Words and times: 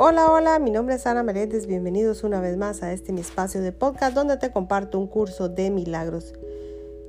Hola, 0.00 0.30
hola, 0.30 0.60
mi 0.60 0.70
nombre 0.70 0.94
es 0.94 1.08
Ana 1.08 1.24
Meléndez, 1.24 1.66
bienvenidos 1.66 2.22
una 2.22 2.40
vez 2.40 2.56
más 2.56 2.84
a 2.84 2.92
este 2.92 3.12
mi 3.12 3.20
espacio 3.20 3.60
de 3.60 3.72
podcast 3.72 4.14
donde 4.14 4.36
te 4.36 4.52
comparto 4.52 4.96
un 4.96 5.08
curso 5.08 5.48
de 5.48 5.70
milagros. 5.70 6.34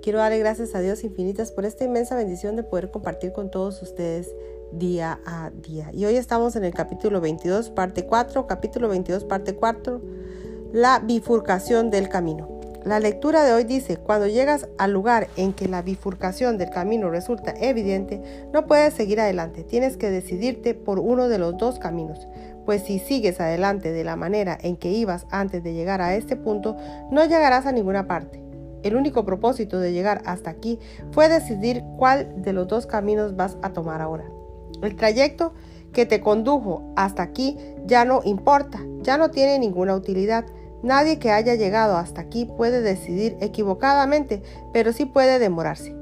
Quiero 0.01 0.17
darle 0.17 0.39
gracias 0.39 0.73
a 0.73 0.79
Dios 0.79 1.03
infinitas 1.03 1.51
por 1.51 1.65
esta 1.65 1.83
inmensa 1.83 2.15
bendición 2.15 2.55
de 2.55 2.63
poder 2.63 2.89
compartir 2.89 3.31
con 3.31 3.51
todos 3.51 3.79
ustedes 3.83 4.33
día 4.71 5.19
a 5.27 5.51
día. 5.51 5.91
Y 5.93 6.05
hoy 6.05 6.15
estamos 6.15 6.55
en 6.55 6.63
el 6.63 6.73
capítulo 6.73 7.21
22, 7.21 7.69
parte 7.69 8.07
4, 8.07 8.47
capítulo 8.47 8.89
22, 8.89 9.23
parte 9.23 9.53
4, 9.53 10.01
la 10.73 10.97
bifurcación 10.97 11.91
del 11.91 12.09
camino. 12.09 12.58
La 12.85 13.01
lectura 13.01 13.43
de 13.43 13.51
hoy 13.53 13.65
dice, 13.65 13.97
cuando 13.97 14.27
llegas 14.27 14.69
al 14.77 14.93
lugar 14.93 15.27
en 15.35 15.51
que 15.51 15.67
la 15.67 15.81
bifurcación 15.81 16.57
del 16.57 16.69
camino 16.69 17.09
resulta 17.09 17.53
evidente, 17.59 18.21
no 18.53 18.67
puedes 18.67 18.93
seguir 18.93 19.19
adelante, 19.19 19.63
tienes 19.63 19.97
que 19.97 20.09
decidirte 20.09 20.75
por 20.75 20.97
uno 20.97 21.27
de 21.27 21.39
los 21.39 21.57
dos 21.57 21.77
caminos, 21.77 22.27
pues 22.65 22.83
si 22.83 22.99
sigues 22.99 23.41
adelante 23.41 23.91
de 23.91 24.05
la 24.05 24.15
manera 24.15 24.57
en 24.61 24.77
que 24.77 24.91
ibas 24.91 25.25
antes 25.29 25.61
de 25.61 25.73
llegar 25.73 26.01
a 26.01 26.15
este 26.15 26.37
punto, 26.37 26.77
no 27.11 27.25
llegarás 27.25 27.65
a 27.65 27.73
ninguna 27.73 28.07
parte. 28.07 28.41
El 28.81 28.95
único 28.95 29.25
propósito 29.25 29.79
de 29.79 29.91
llegar 29.91 30.21
hasta 30.25 30.49
aquí 30.49 30.79
fue 31.11 31.27
decidir 31.27 31.83
cuál 31.97 32.41
de 32.41 32.53
los 32.53 32.67
dos 32.69 32.85
caminos 32.85 33.35
vas 33.35 33.57
a 33.61 33.73
tomar 33.73 34.01
ahora. 34.01 34.23
El 34.81 34.95
trayecto 34.95 35.53
que 35.91 36.05
te 36.05 36.21
condujo 36.21 36.93
hasta 36.95 37.23
aquí 37.23 37.57
ya 37.85 38.05
no 38.05 38.21
importa, 38.23 38.79
ya 39.01 39.17
no 39.17 39.31
tiene 39.31 39.59
ninguna 39.59 39.95
utilidad. 39.95 40.45
Nadie 40.81 41.19
que 41.19 41.31
haya 41.31 41.55
llegado 41.55 41.97
hasta 41.97 42.21
aquí 42.21 42.45
puede 42.45 42.81
decidir 42.81 43.37
equivocadamente, 43.41 44.41
pero 44.73 44.93
sí 44.93 45.05
puede 45.05 45.39
demorarse. 45.39 45.95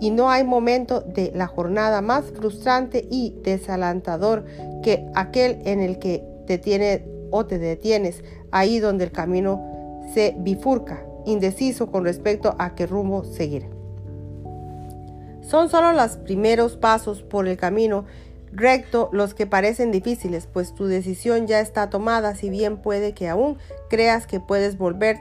Y 0.00 0.10
no 0.10 0.30
hay 0.30 0.44
momento 0.44 1.00
de 1.00 1.32
la 1.34 1.46
jornada 1.46 2.02
más 2.02 2.24
frustrante 2.34 3.06
y 3.10 3.34
desalentador 3.42 4.44
que 4.82 5.06
aquel 5.14 5.60
en 5.64 5.80
el 5.80 5.98
que 5.98 6.24
te 6.46 6.58
tiene 6.58 7.06
o 7.30 7.46
te 7.46 7.58
detienes, 7.58 8.22
ahí 8.50 8.78
donde 8.78 9.04
el 9.04 9.12
camino 9.12 10.02
se 10.12 10.34
bifurca, 10.38 11.04
indeciso 11.24 11.90
con 11.90 12.04
respecto 12.04 12.54
a 12.58 12.74
qué 12.74 12.86
rumbo 12.86 13.24
seguir. 13.24 13.68
Son 15.42 15.68
solo 15.68 15.92
los 15.92 16.16
primeros 16.16 16.76
pasos 16.76 17.22
por 17.22 17.46
el 17.46 17.56
camino 17.56 18.04
recto 18.56 19.08
los 19.12 19.34
que 19.34 19.46
parecen 19.46 19.92
difíciles, 19.92 20.46
pues 20.46 20.74
tu 20.74 20.86
decisión 20.86 21.46
ya 21.46 21.60
está 21.60 21.90
tomada, 21.90 22.34
si 22.34 22.50
bien 22.50 22.78
puede 22.78 23.12
que 23.12 23.28
aún 23.28 23.58
creas 23.88 24.26
que 24.26 24.40
puedes 24.40 24.78
volver 24.78 25.20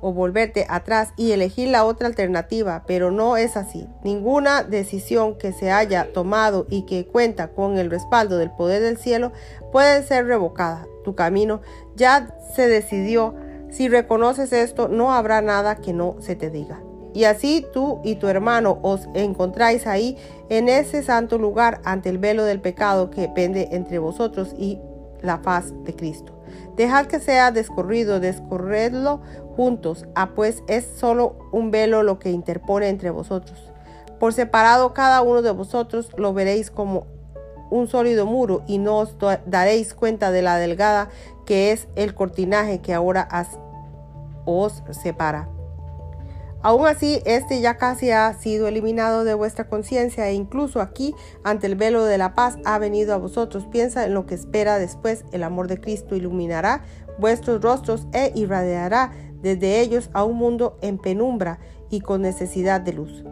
o 0.00 0.12
volverte 0.12 0.66
atrás 0.68 1.12
y 1.16 1.32
elegir 1.32 1.68
la 1.68 1.84
otra 1.84 2.06
alternativa, 2.06 2.84
pero 2.86 3.10
no 3.10 3.36
es 3.36 3.56
así. 3.56 3.88
Ninguna 4.04 4.62
decisión 4.62 5.36
que 5.36 5.52
se 5.52 5.72
haya 5.72 6.12
tomado 6.12 6.66
y 6.68 6.82
que 6.82 7.06
cuenta 7.06 7.48
con 7.48 7.78
el 7.78 7.90
respaldo 7.90 8.36
del 8.36 8.50
poder 8.50 8.82
del 8.82 8.98
cielo 8.98 9.32
puede 9.72 10.02
ser 10.02 10.26
revocada. 10.26 10.86
Tu 11.04 11.14
camino 11.14 11.60
ya 11.94 12.36
se 12.54 12.68
decidió. 12.68 13.34
Si 13.70 13.88
reconoces 13.88 14.52
esto, 14.52 14.88
no 14.88 15.12
habrá 15.12 15.40
nada 15.40 15.76
que 15.76 15.92
no 15.92 16.16
se 16.20 16.36
te 16.36 16.50
diga. 16.50 16.80
Y 17.16 17.24
así 17.24 17.66
tú 17.72 18.00
y 18.04 18.16
tu 18.16 18.28
hermano 18.28 18.78
os 18.82 19.08
encontráis 19.14 19.86
ahí 19.86 20.18
en 20.50 20.68
ese 20.68 21.02
santo 21.02 21.38
lugar 21.38 21.80
ante 21.82 22.10
el 22.10 22.18
velo 22.18 22.44
del 22.44 22.60
pecado 22.60 23.08
que 23.08 23.26
pende 23.26 23.70
entre 23.72 23.98
vosotros 23.98 24.54
y 24.58 24.78
la 25.22 25.38
faz 25.38 25.72
de 25.84 25.96
Cristo. 25.96 26.38
Dejad 26.76 27.06
que 27.06 27.18
sea 27.18 27.52
descorrido, 27.52 28.20
descorredlo 28.20 29.22
juntos, 29.56 30.04
ah 30.14 30.32
pues 30.34 30.62
es 30.68 30.84
solo 30.84 31.38
un 31.52 31.70
velo 31.70 32.02
lo 32.02 32.18
que 32.18 32.32
interpone 32.32 32.90
entre 32.90 33.08
vosotros. 33.08 33.72
Por 34.20 34.34
separado 34.34 34.92
cada 34.92 35.22
uno 35.22 35.40
de 35.40 35.52
vosotros 35.52 36.10
lo 36.18 36.34
veréis 36.34 36.70
como 36.70 37.06
un 37.70 37.88
sólido 37.88 38.26
muro 38.26 38.62
y 38.66 38.76
no 38.76 38.98
os 38.98 39.16
daréis 39.46 39.94
cuenta 39.94 40.30
de 40.30 40.42
la 40.42 40.58
delgada 40.58 41.08
que 41.46 41.72
es 41.72 41.88
el 41.96 42.14
cortinaje 42.14 42.82
que 42.82 42.92
ahora 42.92 43.26
os 44.44 44.82
separa. 44.90 45.55
Aún 46.62 46.86
así, 46.86 47.22
este 47.26 47.60
ya 47.60 47.76
casi 47.76 48.10
ha 48.10 48.32
sido 48.34 48.66
eliminado 48.66 49.24
de 49.24 49.34
vuestra 49.34 49.68
conciencia 49.68 50.28
e 50.28 50.34
incluso 50.34 50.80
aquí, 50.80 51.14
ante 51.44 51.66
el 51.66 51.76
velo 51.76 52.04
de 52.04 52.18
la 52.18 52.34
paz, 52.34 52.56
ha 52.64 52.78
venido 52.78 53.14
a 53.14 53.18
vosotros. 53.18 53.66
Piensa 53.66 54.04
en 54.04 54.14
lo 54.14 54.26
que 54.26 54.34
espera 54.34 54.78
después. 54.78 55.24
El 55.32 55.42
amor 55.42 55.68
de 55.68 55.80
Cristo 55.80 56.16
iluminará 56.16 56.82
vuestros 57.18 57.62
rostros 57.62 58.06
e 58.12 58.32
irradiará 58.34 59.12
desde 59.42 59.80
ellos 59.80 60.10
a 60.12 60.24
un 60.24 60.36
mundo 60.36 60.78
en 60.82 60.98
penumbra 60.98 61.60
y 61.90 62.00
con 62.00 62.22
necesidad 62.22 62.80
de 62.80 62.92
luz. 62.94 63.24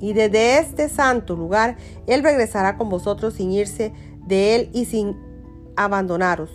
Y 0.00 0.12
desde 0.12 0.58
este 0.58 0.88
santo 0.88 1.36
lugar, 1.36 1.76
Él 2.06 2.22
regresará 2.22 2.76
con 2.76 2.88
vosotros 2.88 3.34
sin 3.34 3.50
irse 3.52 3.92
de 4.26 4.54
Él 4.54 4.70
y 4.72 4.84
sin 4.84 5.16
abandonaros. 5.76 6.50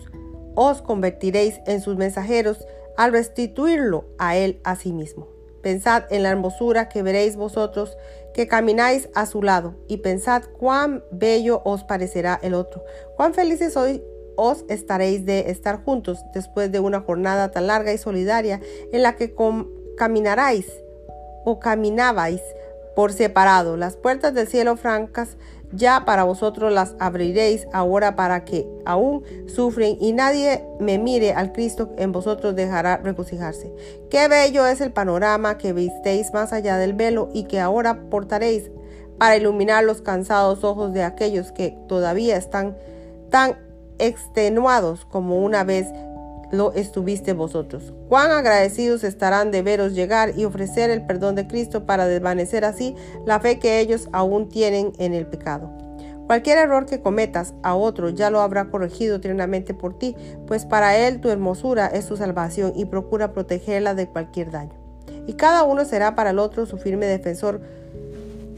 Os 0.56 0.82
convertiréis 0.82 1.59
en 1.66 1.82
sus 1.82 1.98
mensajeros 1.98 2.66
al 2.98 3.12
restituirlo 3.12 4.06
a 4.18 4.38
Él 4.38 4.62
a 4.64 4.76
sí 4.76 4.94
mismo. 4.94 5.33
Pensad 5.63 6.03
en 6.12 6.22
la 6.22 6.29
hermosura 6.29 6.90
que 6.90 7.01
veréis 7.01 7.35
vosotros 7.35 7.97
que 8.34 8.47
camináis 8.47 9.09
a 9.16 9.25
su 9.25 9.41
lado, 9.41 9.75
y 9.88 9.97
pensad 9.97 10.44
cuán 10.59 11.03
bello 11.12 11.62
os 11.66 11.84
parecerá 11.84 12.40
el 12.44 12.53
otro, 12.53 12.84
cuán 13.16 13.34
felices 13.34 13.78
hoy 13.78 14.03
os 14.35 14.66
estaréis 14.68 15.25
de 15.25 15.52
estar 15.52 15.84
juntos 15.84 16.19
después 16.34 16.72
de 16.72 16.79
una 16.79 17.02
jornada 17.02 17.52
tan 17.52 17.68
larga 17.68 17.94
y 17.94 17.97
solidaria 17.97 18.59
en 18.91 19.03
la 19.03 19.16
que 19.16 19.34
caminaráis 19.96 20.68
o 21.46 21.59
caminabais 21.59 22.41
por 22.96 23.14
separado. 23.14 23.78
Las 23.78 23.96
puertas 23.96 24.34
del 24.34 24.48
cielo 24.48 24.78
francas 24.78 25.38
ya 25.72 26.06
para 26.06 26.24
vosotros 26.24 26.72
las 26.72 26.96
abriréis 27.00 27.68
ahora 27.74 28.16
para 28.16 28.46
que 28.46 28.68
aún 28.86 29.24
sufren 29.48 29.98
y 30.00 30.14
nadie 30.14 30.64
me 30.80 31.00
mire 31.00 31.34
al 31.34 31.52
Cristo 31.52 31.92
en 31.98 32.12
vosotros 32.12 32.56
dejará 32.56 32.98
regocijarse. 32.98 33.74
Qué 34.09 34.28
bello 34.28 34.68
es 34.68 34.82
el 34.82 34.92
panorama 34.92 35.58
que 35.58 35.74
visteis 35.74 36.32
más 36.34 36.53
allá 36.53 36.78
del 36.78 36.94
velo 36.94 37.30
y 37.34 37.46
que 37.46 37.59
ahora 37.59 38.09
portaréis 38.09 38.70
para 39.18 39.36
iluminar 39.36 39.84
los 39.84 40.02
cansados 40.02 40.64
ojos 40.64 40.94
de 40.94 41.03
aquellos 41.03 41.52
que 41.52 41.78
todavía 41.88 42.38
están 42.38 42.78
tan 43.30 43.58
extenuados 43.98 45.06
como 45.06 45.44
una 45.44 45.64
vez 45.64 45.88
lo 46.53 46.72
estuviste 46.74 47.34
vosotros. 47.34 47.94
Cuán 48.08 48.31
agradecidos 48.31 49.03
estarán 49.03 49.50
de 49.50 49.64
veros 49.64 49.96
llegar 49.96 50.38
y 50.38 50.46
ofrecer 50.46 50.91
el 50.91 51.06
perdón 51.06 51.36
de 51.36 51.47
Cristo 51.47 51.86
para 51.86 52.06
desvanecer 52.06 52.64
así 52.64 52.96
la 53.25 53.40
fe 53.40 53.58
que 53.58 53.80
ellos 53.80 54.08
aún 54.14 54.50
tienen 54.50 54.94
en 55.00 55.14
el 55.14 55.25
pecado. 55.25 55.72
Cualquier 56.28 56.59
error 56.59 56.86
que 56.86 57.02
cometas 57.02 57.56
a 57.64 57.75
otro 57.75 58.09
ya 58.09 58.30
lo 58.30 58.40
habrá 58.40 58.66
corregido 58.66 59.19
tiernamente 59.19 59.74
por 59.74 59.97
ti, 59.97 60.16
pues 60.47 60.66
para 60.66 60.96
él 60.96 61.19
tu 61.19 61.30
hermosura 61.30 61.88
es 61.88 62.06
su 62.06 62.18
salvación 62.18 62.74
y 62.75 62.85
procura 62.85 63.34
protegerla 63.34 63.96
de 63.96 64.08
cualquier 64.08 64.52
daño. 64.52 64.74
Y 65.25 65.34
cada 65.34 65.64
uno 65.64 65.85
será 65.85 66.16
para 66.16 66.30
el 66.30 66.40
otro 66.40 66.66
su 66.66 66.78
firme 66.78 67.08
defensor 67.08 67.62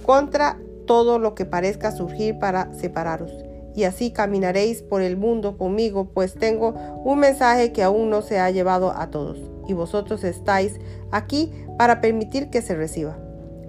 contra 0.06 0.58
todo 0.86 1.18
lo 1.18 1.34
que 1.34 1.46
parezca 1.46 1.92
surgir 1.92 2.38
para 2.40 2.72
separaros 2.74 3.32
y 3.76 3.84
así 3.84 4.12
caminaréis 4.12 4.82
por 4.82 5.02
el 5.02 5.18
mundo 5.18 5.58
conmigo, 5.58 6.06
pues 6.14 6.36
tengo 6.36 6.70
un 7.04 7.20
mensaje 7.20 7.72
que 7.72 7.84
aún 7.84 8.10
no 8.10 8.22
se 8.22 8.40
ha 8.40 8.50
llevado 8.50 8.92
a 8.92 9.12
todos, 9.12 9.38
y 9.68 9.74
vosotros 9.74 10.24
estáis 10.24 10.80
aquí 11.12 11.52
para 11.78 12.02
permitir 12.02 12.50
que 12.50 12.62
se 12.62 12.76
reciba. 12.76 13.18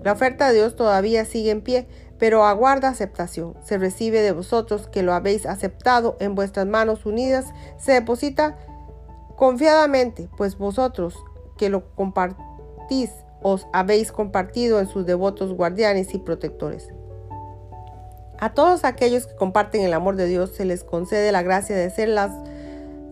La 0.04 0.12
oferta 0.12 0.48
de 0.48 0.54
Dios 0.54 0.76
todavía 0.76 1.24
sigue 1.24 1.50
en 1.50 1.62
pie, 1.62 1.88
pero 2.18 2.44
aguarda 2.44 2.88
aceptación. 2.88 3.54
Se 3.64 3.76
recibe 3.76 4.20
de 4.20 4.32
vosotros 4.32 4.86
que 4.88 5.02
lo 5.02 5.12
habéis 5.12 5.46
aceptado 5.46 6.16
en 6.20 6.34
vuestras 6.34 6.66
manos 6.66 7.04
unidas, 7.06 7.46
se 7.78 7.92
deposita 7.92 8.56
confiadamente, 9.36 10.30
pues 10.36 10.56
vosotros 10.56 11.16
que 11.58 11.68
lo 11.68 11.92
compartís 11.94 13.10
os 13.42 13.66
habéis 13.72 14.12
compartido 14.12 14.80
en 14.80 14.88
sus 14.88 15.06
devotos 15.06 15.52
guardianes 15.52 16.14
y 16.14 16.18
protectores. 16.18 16.92
A 18.38 18.52
todos 18.52 18.84
aquellos 18.84 19.26
que 19.26 19.34
comparten 19.34 19.82
el 19.82 19.94
amor 19.94 20.16
de 20.16 20.26
Dios 20.26 20.50
se 20.50 20.66
les 20.66 20.84
concede 20.84 21.32
la 21.32 21.42
gracia 21.42 21.74
de 21.74 21.88
ser 21.88 22.10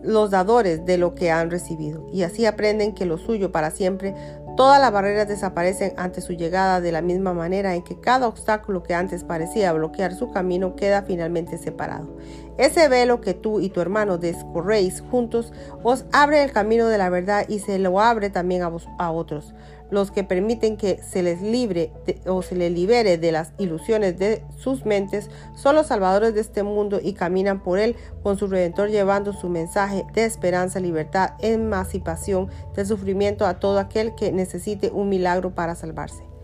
los 0.03 0.29
dadores 0.29 0.85
de 0.85 0.99
lo 0.99 1.15
que 1.15 1.31
han 1.31 1.49
recibido 1.49 2.05
y 2.13 2.21
así 2.21 2.45
aprenden 2.45 2.93
que 2.93 3.05
lo 3.05 3.17
suyo 3.17 3.51
para 3.51 3.71
siempre, 3.71 4.13
todas 4.55 4.79
las 4.79 4.91
barreras 4.91 5.27
desaparecen 5.27 5.93
ante 5.97 6.21
su 6.21 6.33
llegada 6.33 6.79
de 6.79 6.91
la 6.91 7.01
misma 7.01 7.33
manera 7.33 7.73
en 7.73 7.83
que 7.83 7.99
cada 7.99 8.27
obstáculo 8.27 8.83
que 8.83 8.93
antes 8.93 9.23
parecía 9.23 9.73
bloquear 9.73 10.13
su 10.13 10.31
camino 10.31 10.75
queda 10.75 11.01
finalmente 11.01 11.57
separado. 11.57 12.17
Ese 12.57 12.87
velo 12.87 13.21
que 13.21 13.33
tú 13.33 13.59
y 13.59 13.69
tu 13.69 13.81
hermano 13.81 14.17
descorréis 14.17 15.01
juntos 15.11 15.51
os 15.83 16.05
abre 16.11 16.43
el 16.43 16.51
camino 16.51 16.87
de 16.87 16.97
la 16.97 17.09
verdad 17.09 17.45
y 17.47 17.59
se 17.59 17.79
lo 17.79 17.99
abre 17.99 18.29
también 18.29 18.63
a, 18.63 18.69
vos, 18.69 18.87
a 18.97 19.11
otros 19.11 19.53
los 19.91 20.11
que 20.11 20.23
permiten 20.23 20.77
que 20.77 21.01
se 21.01 21.23
les 21.23 21.41
libre 21.41 21.91
o 22.25 22.41
se 22.41 22.55
les 22.55 22.71
libere 22.71 23.17
de 23.17 23.31
las 23.31 23.53
ilusiones 23.57 24.17
de 24.17 24.43
sus 24.57 24.85
mentes, 24.85 25.29
son 25.55 25.75
los 25.75 25.87
salvadores 25.87 26.33
de 26.33 26.41
este 26.41 26.63
mundo 26.63 26.99
y 27.01 27.13
caminan 27.13 27.61
por 27.61 27.79
él 27.79 27.95
con 28.23 28.37
su 28.37 28.47
redentor 28.47 28.89
llevando 28.89 29.33
su 29.33 29.49
mensaje 29.49 30.05
de 30.13 30.25
esperanza, 30.25 30.79
libertad, 30.79 31.31
emancipación 31.39 32.49
del 32.75 32.85
sufrimiento 32.85 33.45
a 33.45 33.59
todo 33.59 33.79
aquel 33.79 34.15
que 34.15 34.31
necesite 34.31 34.89
un 34.89 35.09
milagro 35.09 35.53
para 35.53 35.75
salvarse. 35.75 36.34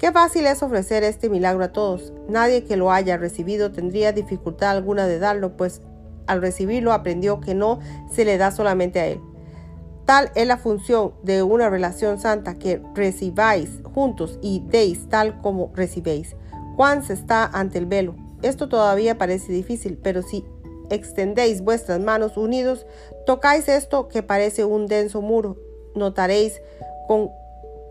Qué 0.00 0.12
fácil 0.12 0.46
es 0.46 0.62
ofrecer 0.62 1.04
este 1.04 1.28
milagro 1.28 1.62
a 1.62 1.72
todos. 1.72 2.14
Nadie 2.26 2.64
que 2.64 2.78
lo 2.78 2.90
haya 2.90 3.18
recibido 3.18 3.70
tendría 3.70 4.12
dificultad 4.12 4.70
alguna 4.70 5.06
de 5.06 5.18
darlo, 5.18 5.58
pues 5.58 5.82
al 6.26 6.40
recibirlo 6.40 6.94
aprendió 6.94 7.40
que 7.40 7.54
no 7.54 7.80
se 8.10 8.24
le 8.24 8.38
da 8.38 8.50
solamente 8.50 8.98
a 8.98 9.06
él. 9.08 9.20
Tal 10.06 10.30
es 10.36 10.46
la 10.46 10.56
función 10.56 11.12
de 11.22 11.42
una 11.42 11.68
relación 11.68 12.18
santa 12.18 12.58
que 12.58 12.80
recibáis 12.94 13.68
juntos 13.92 14.38
y 14.40 14.64
deis 14.70 15.06
tal 15.10 15.38
como 15.42 15.70
recibéis. 15.74 16.34
Juan 16.76 17.04
se 17.04 17.12
está 17.12 17.44
ante 17.44 17.76
el 17.76 17.84
velo. 17.84 18.16
Esto 18.40 18.70
todavía 18.70 19.18
parece 19.18 19.52
difícil, 19.52 19.98
pero 20.02 20.22
si 20.22 20.46
extendéis 20.88 21.60
vuestras 21.60 22.00
manos 22.00 22.38
unidos, 22.38 22.86
tocáis 23.26 23.68
esto 23.68 24.08
que 24.08 24.22
parece 24.22 24.64
un 24.64 24.86
denso 24.86 25.20
muro, 25.20 25.58
notaréis 25.94 26.62
con 27.06 27.30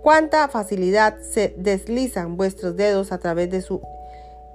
cuánta 0.01 0.47
facilidad 0.47 1.19
se 1.21 1.53
deslizan 1.57 2.37
vuestros 2.37 2.75
dedos 2.75 3.11
a 3.11 3.17
través 3.17 3.49
de 3.49 3.61
su 3.61 3.81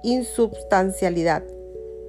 insubstancialidad. 0.03 1.43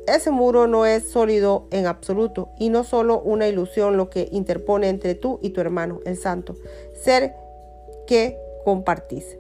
Ese 0.06 0.30
muro 0.30 0.66
no 0.66 0.86
es 0.86 1.08
sólido 1.08 1.66
en 1.70 1.86
absoluto 1.86 2.50
y 2.58 2.68
no 2.68 2.84
solo 2.84 3.20
una 3.20 3.48
ilusión 3.48 3.96
lo 3.96 4.08
que 4.08 4.28
interpone 4.30 4.88
entre 4.88 5.14
tú 5.14 5.40
y 5.42 5.50
tu 5.50 5.60
hermano, 5.60 6.00
el 6.04 6.16
santo, 6.16 6.54
ser 6.94 7.34
que 8.06 8.38
compartís. 8.64 9.36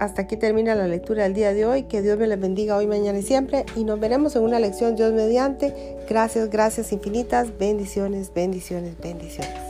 Hasta 0.00 0.22
aquí 0.22 0.38
termina 0.38 0.74
la 0.74 0.86
lectura 0.86 1.24
del 1.24 1.34
día 1.34 1.52
de 1.52 1.66
hoy. 1.66 1.82
Que 1.82 2.00
Dios 2.00 2.18
me 2.18 2.26
les 2.26 2.40
bendiga 2.40 2.74
hoy, 2.74 2.86
mañana 2.86 3.18
y 3.18 3.22
siempre. 3.22 3.66
Y 3.76 3.84
nos 3.84 4.00
veremos 4.00 4.34
en 4.34 4.42
una 4.42 4.58
lección 4.58 4.96
Dios 4.96 5.12
mediante. 5.12 5.98
Gracias, 6.08 6.48
gracias 6.48 6.90
infinitas. 6.92 7.58
Bendiciones, 7.58 8.32
bendiciones, 8.32 8.98
bendiciones. 8.98 9.69